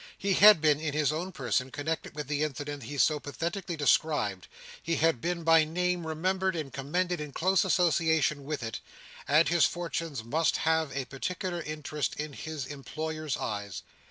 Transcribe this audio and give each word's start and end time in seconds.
He 0.17 0.33
had 0.33 0.61
been, 0.61 0.79
in 0.79 0.93
his 0.95 1.11
own 1.13 1.31
person, 1.31 1.69
connected 1.69 2.15
with 2.15 2.27
the 2.27 2.41
incident 2.41 2.81
he 2.81 2.97
so 2.97 3.19
pathetically 3.19 3.77
described; 3.77 4.47
he 4.81 4.95
had 4.95 5.21
been 5.21 5.43
by 5.43 5.63
name 5.63 6.07
remembered 6.07 6.55
and 6.55 6.73
commended 6.73 7.21
in 7.21 7.31
close 7.33 7.63
association 7.63 8.43
with 8.43 8.63
it; 8.63 8.79
and 9.27 9.47
his 9.47 9.65
fortunes 9.65 10.23
must 10.23 10.57
have 10.57 10.91
a 10.97 11.05
particular 11.05 11.61
interest 11.61 12.15
in 12.15 12.33
his 12.33 12.65
employer's 12.65 13.37
eyes. 13.37 13.83